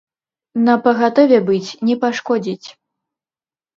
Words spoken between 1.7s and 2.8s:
не пашкодзіць.